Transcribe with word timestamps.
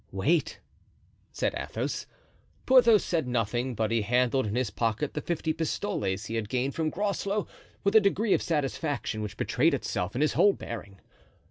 "Wait," 0.11 0.59
said 1.31 1.53
Athos. 1.55 2.07
Porthos 2.65 3.03
said 3.05 3.27
nothing, 3.27 3.75
but 3.75 3.91
he 3.91 4.01
handled 4.01 4.47
in 4.47 4.55
his 4.55 4.71
pocket 4.71 5.13
the 5.13 5.21
fifty 5.21 5.53
pistoles 5.53 6.25
he 6.25 6.33
had 6.33 6.49
gained 6.49 6.73
from 6.73 6.89
Groslow 6.89 7.45
with 7.83 7.95
a 7.95 8.01
degree 8.01 8.33
of 8.33 8.41
satisfaction 8.41 9.21
which 9.21 9.37
betrayed 9.37 9.75
itself 9.75 10.15
in 10.15 10.21
his 10.21 10.33
whole 10.33 10.53
bearing. 10.53 10.99